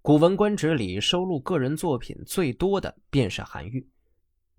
[0.00, 3.86] 古文观止里收录个人作品最多的便是韩愈，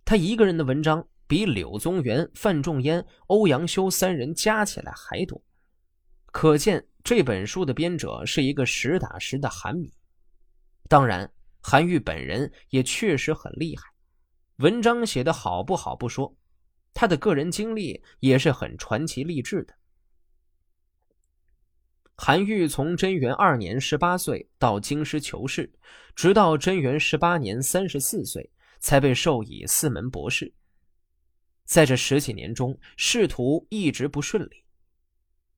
[0.05, 5.41] 他一个人的文章比柳宗元、范仲淹、欧阳修三人加起来还多，
[6.28, 9.92] 可见这本书的编者是一个实打实的韩迷。
[10.88, 11.31] 当然，
[11.62, 13.83] 韩愈本人也确实很厉害，
[14.58, 16.35] 文章写得好不好不说，
[16.94, 19.73] 他的个人经历也是很传奇励志的。
[22.30, 25.73] 韩愈从贞元二年十八岁到京师求仕，
[26.13, 28.47] 直到贞元十八年三十四岁
[28.79, 30.53] 才被授以四门博士。
[31.65, 34.63] 在这十几年中，仕途一直不顺利。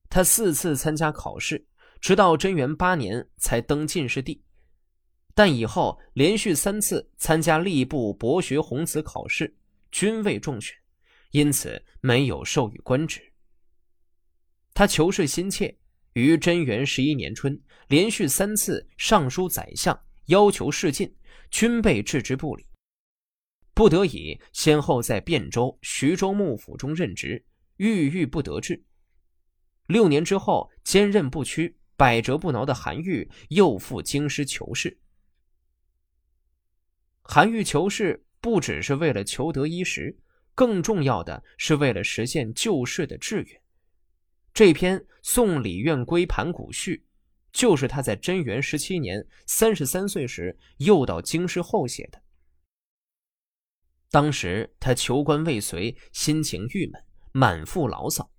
[0.10, 1.68] 他四次参加考试，
[2.00, 4.42] 直到贞元八年才登进士第，
[5.36, 9.54] 但以后连续三次参加吏部博学鸿词考试，
[9.92, 10.74] 均未中选，
[11.32, 13.22] 因此没有授予官职。
[14.74, 15.78] 他求是心切。
[16.14, 21.16] 于贞元十一年春，连续三次上书宰相，要求试进，
[21.50, 22.66] 均被置之不理。
[23.74, 27.46] 不得已，先后在汴州、徐州幕府中任职，
[27.78, 28.84] 郁郁不得志。
[29.88, 35.00] 六年之后，坚韧不屈、百折不挠的韩愈又赴京师求是。
[37.24, 40.18] 韩愈求是不只是为了求得衣食，
[40.54, 43.61] 更重要的是为了实现救世的志愿。
[44.64, 46.98] 这篇《送李愿归盘古序》，
[47.52, 52.22] 就是他在贞元十七年三十三岁时又到京师后写的。
[54.12, 58.30] 当时他求官未遂，心情郁闷，满腹牢骚，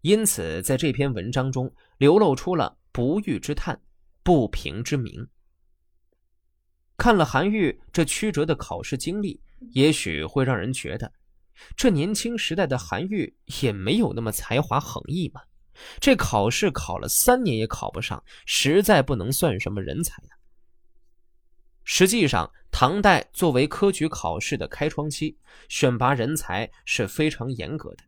[0.00, 3.80] 因此在这篇文章中流露出了不遇之叹，
[4.24, 5.24] 不平之鸣。
[6.96, 11.12] 看了韩愈这曲折的考试经历，也许会让人觉得。
[11.76, 15.42] 这年轻时代的韩愈也没有那么才华横溢嘛，
[16.00, 20.30] 这考试考了三年也考不上，实在不能算什么人才呀。
[21.84, 25.36] 实际上，唐代作为科举考试的开创期，
[25.68, 28.04] 选拔人才是非常严格的。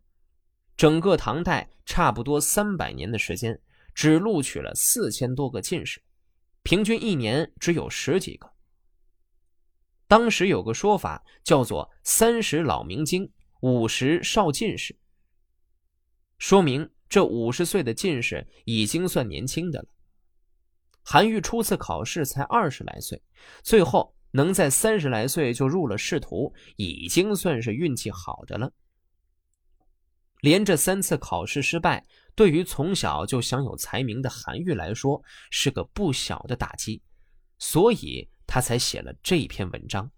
[0.76, 3.60] 整个唐代差不多三百年的时间，
[3.94, 6.00] 只录取了四千多个进士，
[6.62, 8.50] 平均一年只有十几个。
[10.08, 13.30] 当时有个说法叫做“三十老明经”。
[13.60, 14.94] 五十少进士，
[16.38, 19.88] 说明这五十岁的进士已经算年轻的了。
[21.02, 23.20] 韩愈初次考试才二十来岁，
[23.62, 28.70] 最后能在三十来岁就入了仕途，已经算是运气好的了。
[30.42, 37.02] 连着三次考试失败，对于从小就享有才名的韩愈来说，是个不小的打击，
[37.58, 40.10] 所以他才写了这篇文章。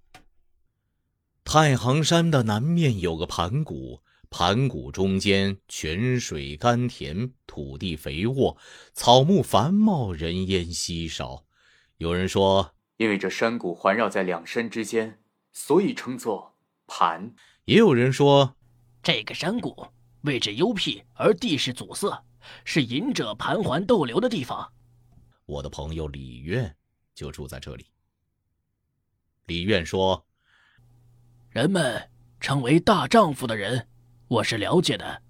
[1.44, 8.56] 太行山的南面有个盘古，盘古中间泉水甘甜，土地肥沃，
[8.93, 11.47] 草木繁茂，人烟稀少。
[11.97, 15.21] 有人说，因为这山谷环绕在两山之间，
[15.53, 16.55] 所以称作
[16.87, 17.34] 盘。
[17.65, 18.55] 也有人说，
[19.03, 19.87] 这个山谷
[20.22, 22.25] 位置幽僻而地势阻塞，
[22.65, 24.71] 是隐者盘桓逗留的地方。
[25.47, 26.77] 我的朋友李渊
[27.15, 27.87] 就住在这里。
[29.48, 30.26] 李渊说。
[31.48, 33.88] 人们称为大丈夫的人，
[34.28, 35.22] 我是了解的。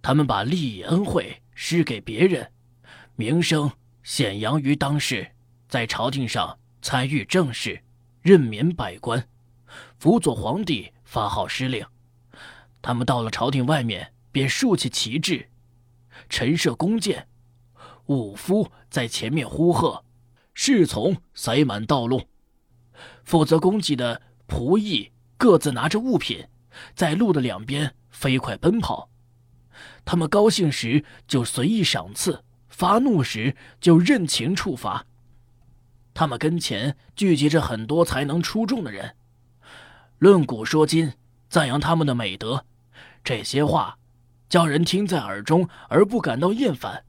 [0.00, 2.52] 他们把利益恩惠施给别人，
[3.16, 3.72] 名声
[4.04, 5.32] 显扬于当世，
[5.68, 7.82] 在朝廷上参与政事，
[8.22, 9.28] 任免百官，
[9.98, 11.84] 辅佐皇帝发号施令。
[12.80, 15.50] 他们到了朝廷外面，便竖起旗帜，
[16.28, 17.26] 陈设弓箭，
[18.06, 20.04] 武夫在前面呼喝，
[20.54, 22.22] 侍从塞满道路，
[23.24, 25.10] 负责供给的仆役。
[25.36, 26.48] 各自拿着物品，
[26.96, 29.08] 在路的两边飞快奔跑。
[30.04, 35.06] 他们高兴时就随意赏赐，发怒时就任情处罚。
[36.12, 39.14] 他们跟前聚集着很多才能出众的人，
[40.18, 41.12] 论古说今，
[41.48, 42.64] 赞扬他们的美德。
[43.22, 43.96] 这些话，
[44.48, 47.04] 叫人听在耳中而不感到厌烦。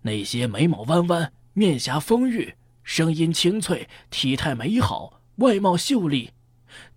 [0.00, 6.30] 那些眉毛弯弯、面颊丰腴、声音清脆、体态美好、外貌秀丽。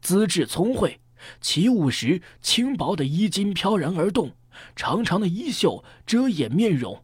[0.02, 1.00] 资质聪慧，
[1.42, 4.32] 起舞时轻薄的衣襟飘然而动，
[4.76, 7.04] 长长的衣袖遮掩面容，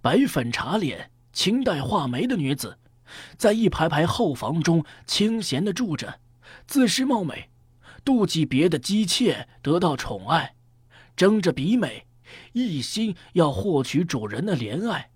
[0.00, 2.78] 白粉茶脸、清黛画眉的女子，
[3.36, 6.20] 在一排排后房中清闲的住着，
[6.66, 7.50] 自恃貌美，
[8.04, 10.54] 妒忌别的姬妾得到宠爱，
[11.14, 12.06] 争着比美，
[12.52, 15.10] 一心要获取主人的怜爱，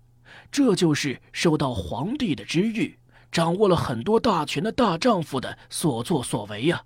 [0.51, 2.97] 这就是受到皇帝的知遇。
[3.29, 6.83] 掌握了很多大权的大丈夫的所作所为呀！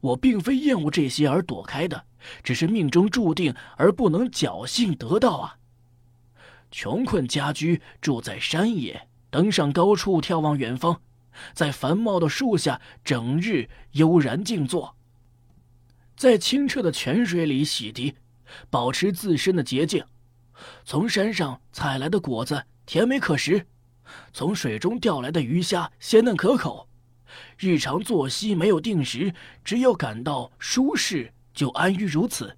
[0.00, 2.04] 我并非厌恶这些而躲开的，
[2.42, 5.58] 只是命中注定而不能侥幸得到啊！
[6.70, 11.00] 穷困家居，住在山野，登上高处眺望远方，
[11.52, 14.96] 在繁茂的树下整日悠然静坐，
[16.16, 18.14] 在清澈的泉水里洗涤，
[18.70, 20.02] 保持自身的洁净。
[20.84, 23.66] 从山上采来的果子甜美可食，
[24.32, 26.88] 从水中钓来的鱼虾鲜嫩可口。
[27.58, 32.56] 日常作息没有定时，只有感到舒适就安于如此。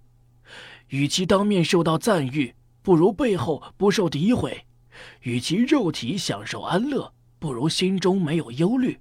[0.88, 4.64] 与其当面受到赞誉，不如背后不受诋毁；
[5.22, 9.00] 与其肉体享受安乐，不如心中没有忧虑。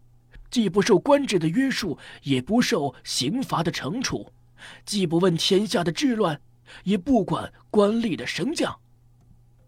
[0.50, 4.32] 既不受官制的约束，也不受刑罚的惩处；
[4.86, 6.40] 既不问天下的治乱，
[6.84, 8.80] 也不管官吏的升降。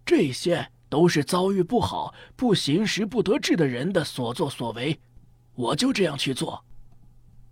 [0.10, 5.00] 这些都是遭遇不好、不行时不得志的人的所作所为。
[5.54, 6.66] 我就这样去做。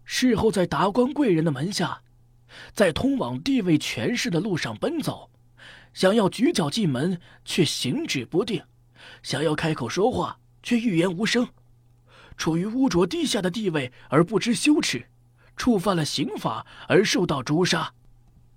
[0.04, 2.02] 事后在达官贵人的门下。
[2.74, 5.30] 在通往地位权势的路上奔走，
[5.94, 8.64] 想要举脚进门却行止不定，
[9.22, 11.48] 想要开口说话却欲言无声，
[12.38, 15.06] 处于污浊低下的地位而不知羞耻，
[15.56, 17.94] 触犯了刑法而受到诛杀，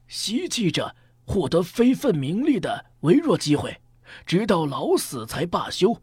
[0.08, 3.78] 希冀着获得非分名利的微弱机会，
[4.26, 6.00] 直到老死才罢休。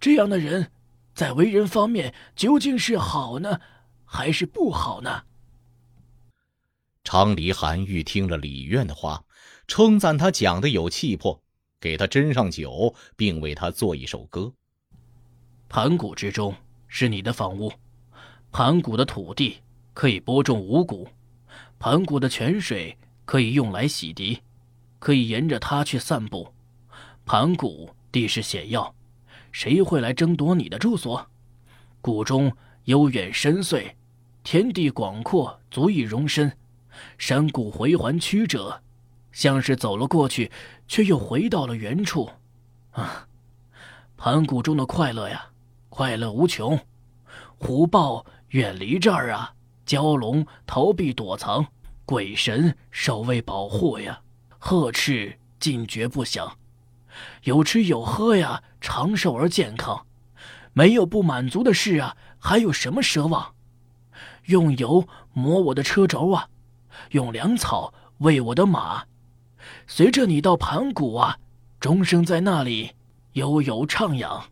[0.00, 0.70] 这样的人，
[1.14, 3.60] 在为人方面究竟是好呢，
[4.04, 5.24] 还是不好呢？
[7.04, 9.24] 昌黎韩愈听了李院的话，
[9.66, 11.42] 称赞他讲的有气魄，
[11.80, 14.52] 给他斟上酒，并为他做一首歌。
[15.68, 16.54] 盘古之中
[16.86, 17.72] 是你的房屋，
[18.52, 19.58] 盘古的土地
[19.92, 21.08] 可以播种五谷，
[21.78, 24.38] 盘古的泉水可以用来洗涤，
[24.98, 26.52] 可以沿着它去散步。
[27.28, 28.94] 盘古地势险要，
[29.52, 31.26] 谁会来争夺你的住所？
[32.00, 32.50] 谷中
[32.84, 33.92] 悠远深邃，
[34.42, 36.50] 天地广阔，足以容身。
[37.18, 38.80] 山谷回环曲折，
[39.30, 40.50] 像是走了过去，
[40.86, 42.30] 却又回到了原处。
[42.92, 43.28] 啊，
[44.16, 45.50] 盘古中的快乐呀，
[45.90, 46.80] 快乐无穷。
[47.58, 49.52] 虎豹远离这儿啊，
[49.84, 51.66] 蛟龙逃避躲藏，
[52.06, 54.18] 鬼神守卫保护呀，
[54.58, 56.57] 鹤翅尽绝不响。
[57.44, 60.06] 有吃有喝呀，长寿而健康，
[60.72, 63.54] 没有不满足的事啊，还有什么奢望？
[64.46, 66.48] 用油磨我的车轴啊！
[67.10, 69.04] 用粮草喂我的马，
[69.86, 71.38] 随着你到盘古啊，
[71.78, 72.92] 终生在那里
[73.34, 74.42] 悠悠徜徉。